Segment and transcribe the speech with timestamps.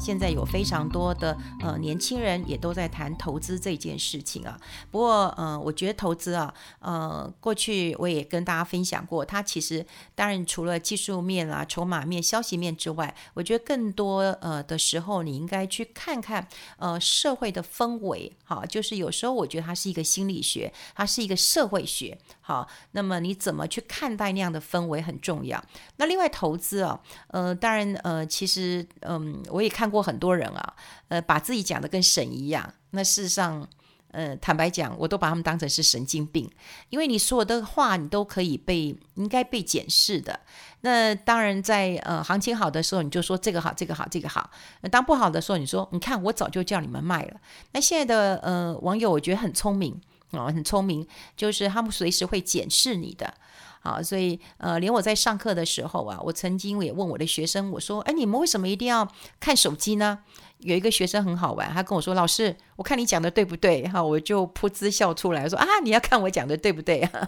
[0.00, 4.58] 现在有非常多的呃年轻人也都在谈投资这件事情啊。
[4.90, 9.84] 不过呃，我觉得投资啊，呃，过去我也跟大家分享过，它其实
[10.14, 16.48] 当然除了技术面啊、筹码面、消息面之外，我觉得更多呃的时候，你应该去看看
[16.78, 18.32] 呃社会的氛围。
[18.44, 22.16] 好，就是有时候我觉得它是一个心理学，它是一个社会学。
[22.40, 25.62] 好，那么你怎么去看待那样的氛围很重要。
[25.96, 26.98] 那另外投资啊，
[27.28, 29.89] 呃，当然呃，其实嗯，我也看。
[29.90, 30.74] 过很多人啊，
[31.08, 32.72] 呃，把自己讲的跟神一样。
[32.90, 33.66] 那事实上，
[34.12, 36.50] 呃，坦白讲，我都把他们当成是神经病，
[36.88, 40.40] 因为你所有的话，你都可以被应该被检视的。
[40.82, 44.50] 那当然在，呃行情好的时候，你就说这个好，这个好，这个好。
[44.90, 47.40] 当不好的时候，你说你看，我早就叫你们卖了。
[47.72, 50.00] 那现在的呃网友，我觉得很聪明
[50.32, 53.34] 啊，很聪明，就是他们随时会检视你的。
[53.82, 59.08] 好，所以呃，连我在上课的时候啊，我曾经也问我的学生，我说：“哎，你们为什么一定要
[59.40, 60.18] 看手机呢？”
[60.60, 67.08] 有一个学生很好玩，他跟我说：“老师，我看你讲的对不对？”哈，我就噗嗤笑出来，说：“啊，你要看我讲的对不对？”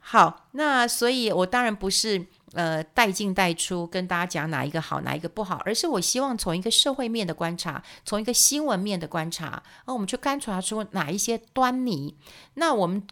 [0.00, 12.16] 好，那所以，我当然不是呃带进带出跟大家讲哪一个好，哪一个不好，而是我希望从一个社会面的观察，从一个新闻面的观察，那我们去观察出哪一些端倪。
[12.54, 13.06] 那我们。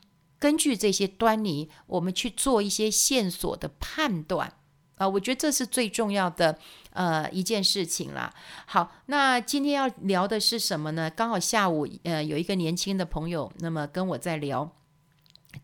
[0.45, 4.53] 根据这些端倪，我们去做一些线索的判断
[4.97, 6.59] 啊，我觉得这是最重要的
[6.93, 8.31] 呃一件事情啦。
[8.67, 11.09] 好，那今天要聊的是什么呢？
[11.09, 14.71] 刚好下午呃有一个年轻的朋友，那么跟我在聊。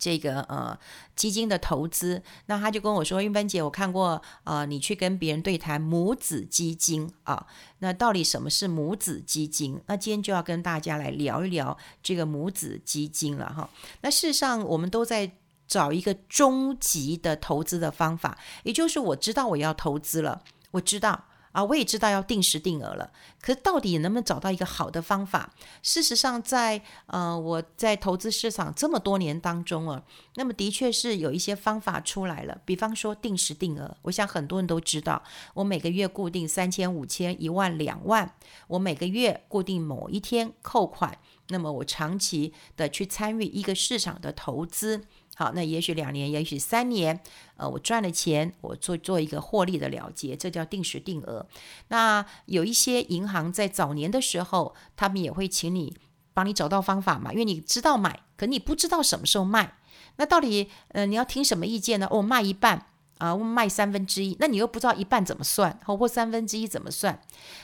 [0.00, 0.76] 这个呃
[1.14, 7.46] 基金的投资，那他就跟我说：“韵芬姐，我看过呃你去跟别人对谈母子基金啊，
[7.78, 9.78] 那到底什么是母子基金？
[9.86, 13.68] 那今天就要跟大家来聊一聊这个母子基金了哈。
[14.00, 15.30] 那事实上，我们都在
[15.68, 25.52] 找一个终极的投资的方法，也就是我知道我要投资了，我知道。”啊，我也知道要定时定额了，可是到底能不能找到一个好的方法？
[25.82, 30.02] 事实上在，呃我在投资市场这么多年当中啊，
[30.36, 32.60] 那么的确是有一些方法出来了。
[32.64, 35.22] 比方说定时定额，我想很多人都知道，
[35.54, 38.32] 我每个月固定三千、五千、一万、两万，
[38.68, 41.18] 我每个月固定某一天扣款，
[41.48, 45.04] 那么我长期的去参与一个市场的投资。
[45.40, 47.18] 好，那也许两年，也许三年，
[47.56, 51.46] 呃，我赚了钱，我做做一个获利的了结，这叫定时定额。
[51.88, 55.96] 那有一些银行在早年的时候，他们也会请你
[56.34, 59.78] 帮你找到方法嘛，因为你知道买，可你不知道什么时候卖。
[60.16, 62.06] 那到底，呃，你要听什么意见呢？
[62.10, 62.84] 哦，卖一半
[63.16, 67.18] 啊，我卖三分之一，那你又不知道一半怎么算，或或三分之一怎么算？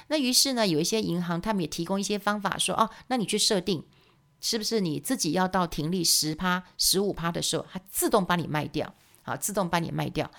[0.06, 3.84] 那于是呢，有一些银行他们也提供一些方法，说哦，那你去设定。
[4.48, 8.94] 是不是你自己要到停利十趴、十五趴的时候，它自动帮你卖掉？
[9.24, 10.30] 好，自动帮你卖掉。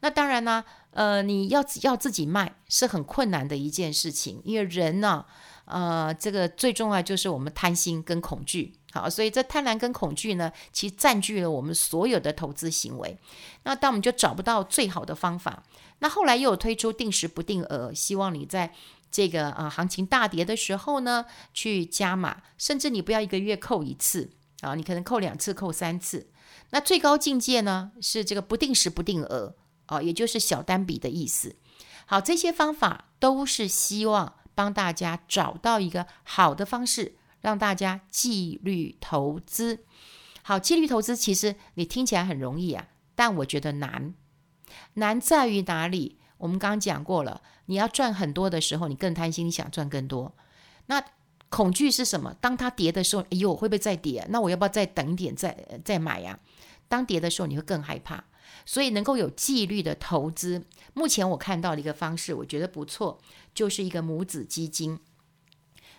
[0.00, 5.24] 那当然呢，呃，你要要自己卖是很困难的一件事情，因为人呢，
[5.66, 8.74] 呃，这个最重要就是我们贪心跟恐惧。
[8.90, 13.16] 好，所以这贪婪跟恐惧呢，其实占据了我们所有的投资行为。
[13.62, 15.62] 那当我们就找不到最好的方法，
[16.00, 18.74] 那后来又有推出定时不定额，希望你在。
[19.12, 26.30] 这个啊，行情大跌的时候呢，去加码，甚至你不要一个月扣一次啊，你可能扣两次、扣三次。
[26.70, 29.54] 那最高境界呢，是这个不定时不定额
[29.86, 31.54] 啊，也就是小单笔的意思。
[32.06, 39.84] 好，这些方法都是希望帮大家找到一个好的方式，让大家纪律投资。
[40.42, 44.14] 好，纪律投资其实你听起来很容易啊，但我觉得难，
[44.94, 46.18] 难在于哪里？
[46.42, 50.34] 我们刚刚讲过了，你要赚很多的时候，你更贪心，你想赚更多。
[50.86, 51.00] 那
[51.48, 52.34] 恐惧是什么？
[52.40, 54.26] 当它跌的时候，哎呦，会不会再跌？
[54.28, 56.36] 那我要不要再等一点再再买呀？
[56.88, 58.24] 当跌的时候，你会更害怕。
[58.66, 60.64] 所以能够有纪律的投资，
[60.94, 63.20] 目前我看到的一个方式，我觉得不错，
[63.54, 64.98] 就是一个母子基金。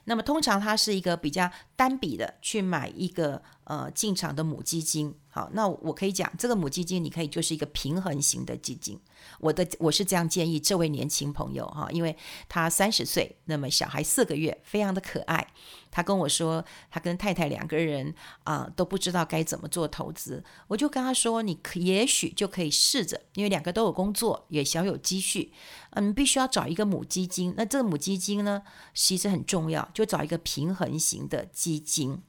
[0.04, 5.16] 那么通常它是一个比较单笔的去买一个呃进场的母基金。
[5.36, 9.00] 好，那我可以讲这个母基金，你可以就是一个平衡型的基金。
[9.40, 12.16] 我的我是这样建议这位年轻朋友哈，因为
[12.48, 15.48] 他三十岁，那么小孩四个月，非常的可爱。
[15.90, 18.14] 他跟我说，他跟太太两个人
[18.44, 20.44] 啊、都不知道该怎么做投资。
[20.68, 25.52] 我就跟他说，你可也许就可以试着，因为两个都有工作，也小有积蓄，
[25.94, 27.56] 嗯，必须要找一个母基金。
[27.58, 28.62] 那这个母基金呢，
[28.94, 32.22] 其实很重要，就找一个平衡型的基金。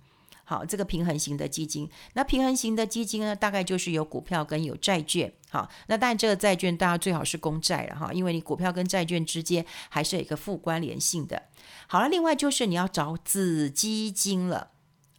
[0.45, 5.33] 好，这个平衡型的基金，那平衡型的基金呢，大概就是有股票跟有债券。
[5.49, 11.43] 好，那当然这个债券大家最好是公债了哈，因为你股票跟债券之间还是有一个负关联性的。
[11.87, 14.69] 好了，另外就是你要找子基金了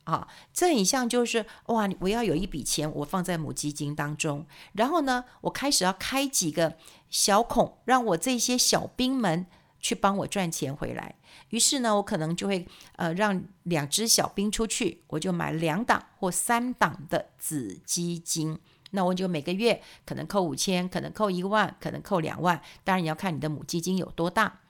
[0.03, 6.77] 啊，这很像就是哇，我要有一笔钱，我放在母基金当中，然后呢，我开始要开几个
[7.09, 9.47] 小孔，让我这些小兵们
[9.85, 11.13] 去帮我赚钱回来。
[11.49, 18.57] 于是呢，我可能就会呃让两只小兵出去，我就买两档或三档的子基金。
[18.89, 22.59] 那我就每个月可能扣五千，可能扣一万，可能扣两万。
[22.83, 24.61] 当然你要看你的母基金有多大。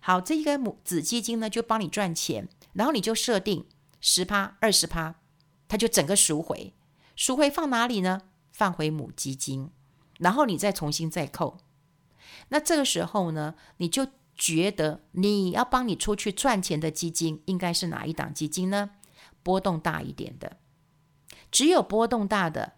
[0.00, 3.64] 好，这一个母子基金呢，就帮你赚钱，然后你就设定
[4.00, 5.14] 十趴、二十趴，
[5.68, 6.74] 它就整个赎回。
[7.14, 8.22] 赎回放哪里呢？
[8.50, 9.70] 放回母基金，
[10.18, 11.58] 然后你再重新再扣。
[12.48, 14.06] 那这个时候呢，你就
[14.36, 18.90] 觉得你要帮你出去赚钱的基金应该是哪一档基金呢？
[19.42, 20.56] 波动大一点的，
[21.50, 22.72] 只有波动大的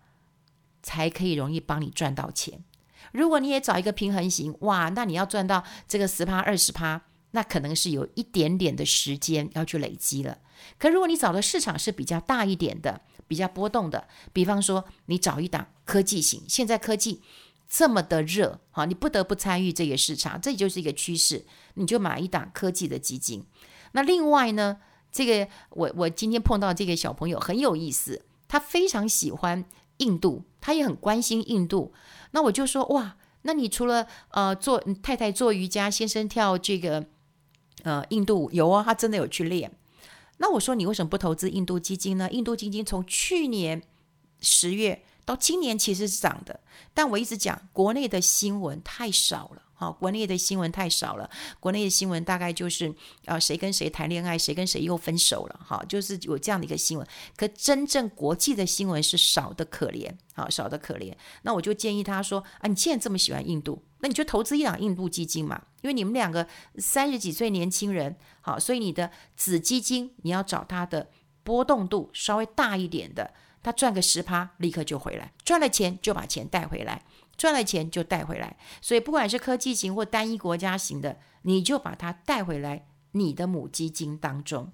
[0.83, 2.65] 才可以容易帮你赚到钱。
[3.13, 10.39] 如果你也找一个平衡型，哇，那你要赚到这个十趴、二十趴，那可能是有一点点的时间要去累积了。
[10.79, 17.23] 可如果你找的市场是比较大一点的、比较波动的，比方说你找一档科技型，现在科技。
[17.69, 23.45] 这么的热，好，你不得不参与这个市场，这就是一个趋势，你就买一档科技的基金。
[23.93, 24.79] 那另外呢，
[25.11, 29.65] 这个我我今天碰到这个小朋友很有意思，他非常喜欢
[29.97, 31.93] 印度，他也很关心印度。
[32.31, 37.07] 那我就说哇，那你除了呃做太太做瑜伽，先生跳这个
[37.83, 39.73] 呃印度舞，有啊，他真的有去练。
[40.39, 42.31] 那我说你为什么不投资印度基金呢？
[42.31, 43.83] 印度基金从去年
[44.41, 45.03] 十月。
[45.27, 46.61] 到今年其实是涨的，
[46.95, 51.29] 但我一直讲国内的新闻太少了，哈，国内的新闻太少了。
[51.59, 52.95] 国内的新闻大概就是
[53.25, 57.05] 啊，谁跟谁谈恋爱，谁跟谁又分手了，哈，就是有这样的一个新闻。
[57.37, 61.13] 可真正国际的新闻是少得可怜，啊，少得可怜。
[61.43, 66.47] 那我就建议他说啊，你既然这么喜欢印度，那你就投资一档印度基金嘛，因为你们两个
[66.79, 71.11] 三十几岁年轻人，好，所以你的子基金你要找它的
[71.43, 73.35] 波动度稍微大一点的。
[73.67, 77.03] 他赚个十趴，立刻就回来；赚了钱就把钱带回来，
[77.37, 78.57] 赚了钱就带回来。
[78.81, 84.71] 所以不管是科技型或单一国家型的，你就把它带回来你的母基金当中。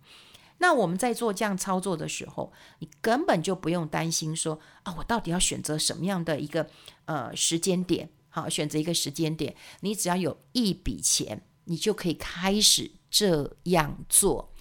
[0.58, 6.68] 那我们在做这样操作的时候，你根本就不用担心说啊，我到底要选择什么样的一个
[7.06, 8.10] 呃时间点？
[8.28, 14.52] 好，选择一个时间点，你只要有一笔钱，你就可以开始这样做。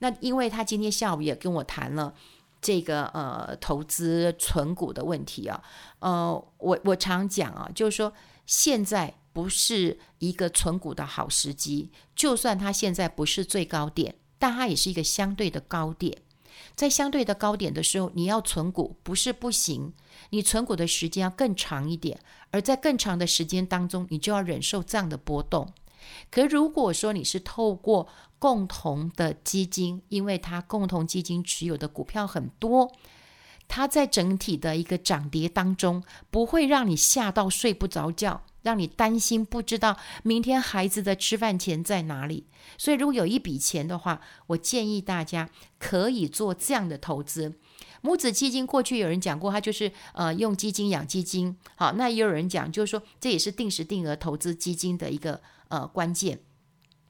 [0.00, 2.14] 那因为他今天下午也跟我谈了。
[2.60, 5.62] 这个呃，投资存股的问题啊，
[6.00, 8.12] 呃，我我常讲啊，就是说
[8.46, 16.22] 现在不是一个存股的好时机，就算它现在不是最高点，但它也是一个相对的高点。
[16.74, 19.92] 在相对的高点的时候，你要存股不是不行，
[20.30, 22.20] 你存股的时间要更长一点，
[22.50, 25.72] 而在更长的时间当中，你就要忍受这样的波动。
[26.30, 32.92] 可如果说你是透过共同的基金，因为它共同基金持有的股票很多，
[33.66, 42.46] 它在整体的一个涨跌当中，不会让你吓到睡不着觉，让你担心不知道明天孩子的吃饭钱在哪里。
[42.76, 45.48] 所以，如果有一笔钱的话，我建议大家
[45.78, 47.58] 可以做这样的投资。
[48.00, 51.56] 母子基金过去有人讲过，它就是呃用基金养基金。
[51.74, 56.38] 好，那也有人讲，就是说这也是定时定额投资基金的一个呃关键。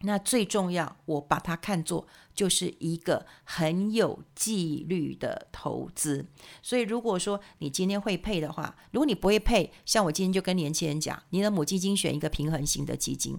[0.02, 6.24] 那最重要，我把它看作就是一个很有纪律的投资。
[6.62, 13.36] 所以，如果说你今天会配的话，如果你不会配，像我今天就跟年轻人讲，你的母基金选一个平衡型的基金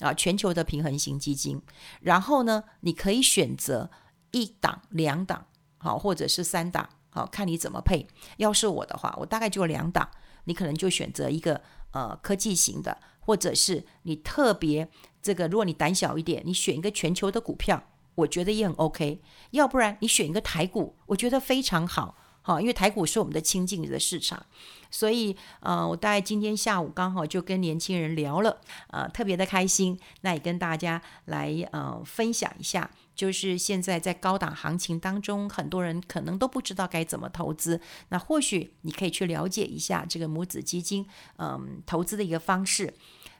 [0.00, 1.62] 啊，全球的平衡型基金。
[2.00, 3.90] 然后呢，你可以选择
[4.32, 5.46] 一档、两档，
[5.78, 8.06] 好，或者是三档，好，看你怎么配。
[8.36, 10.10] 要是我的话，我大概就两档，
[10.44, 11.62] 你可能就选择一个
[11.94, 14.88] 呃科技型的，或者是你特别。
[15.22, 17.82] 这个，如果你胆小一点，你选一个全球的股票，
[18.16, 19.22] 我觉得也很 OK。
[19.52, 24.44] 要不然你选一个台股，我觉得非常好，好，因为台股是我们的亲近的市场。
[24.90, 29.98] 所以，呃，我大概今天下午刚好就跟年轻人聊了，呃，特别的开心。
[30.20, 37.80] 那也跟大家来呃分享一下，就是现在在高档行情当中，很多人可能都不知道该怎么投资。
[38.10, 41.04] 那或许你可以去了解一下这个母子基金，
[41.38, 42.94] 嗯、投资的一个方式，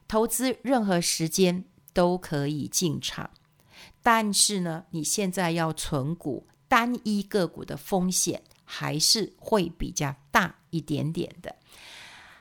[0.09, 1.65] 投资任何时间。
[1.95, 3.31] 都可以进场，
[4.03, 11.57] 但是呢，你现在要存股单一个股的风险还是会比较大一点点的。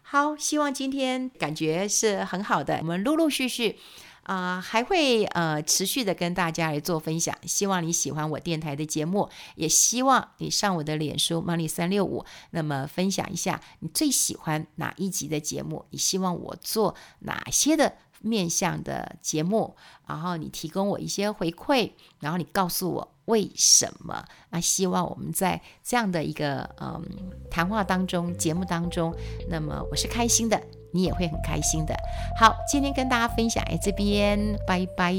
[0.02, 3.80] 好，希望今天感觉是很好的，我们陆陆续续
[4.24, 7.36] 啊、还会呃持续的跟大家来做分享。
[7.46, 17.98] 希望你喜欢我电台的节目，也希望你上我的脸书 Money 三六五，那么分享一下你最喜欢哪一集的节目，你希望我做哪些的。
[18.24, 19.76] 面向的节目，
[20.08, 24.26] 然后你提供我一些回馈，然后你告诉我为什么。
[24.50, 27.04] 那希望我们在这样的一个嗯
[27.52, 29.14] 谈话当中、节目当中，
[29.50, 30.60] 那么我是开心的，
[30.94, 31.94] 你也会很开心的。
[32.40, 35.14] 好，今天跟大家分享，哎，这边拜拜。